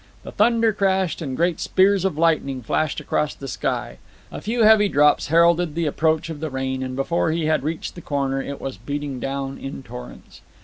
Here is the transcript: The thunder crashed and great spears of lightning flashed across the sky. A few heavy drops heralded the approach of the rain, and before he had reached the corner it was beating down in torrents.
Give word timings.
The 0.23 0.31
thunder 0.31 0.73
crashed 0.73 1.21
and 1.21 1.37
great 1.37 1.59
spears 1.59 2.05
of 2.05 2.17
lightning 2.17 2.63
flashed 2.63 2.99
across 2.99 3.35
the 3.35 3.47
sky. 3.47 3.99
A 4.31 4.41
few 4.41 4.63
heavy 4.63 4.89
drops 4.89 5.27
heralded 5.27 5.75
the 5.75 5.85
approach 5.85 6.27
of 6.31 6.39
the 6.39 6.49
rain, 6.49 6.81
and 6.81 6.95
before 6.95 7.29
he 7.29 7.45
had 7.45 7.61
reached 7.61 7.93
the 7.93 8.01
corner 8.01 8.41
it 8.41 8.59
was 8.59 8.77
beating 8.79 9.19
down 9.19 9.59
in 9.59 9.83
torrents. 9.83 10.41